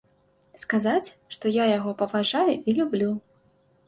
[0.61, 3.11] Сказаць, што я яго паважаю і люблю.